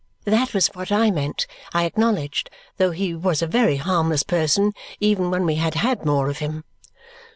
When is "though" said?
2.77-2.89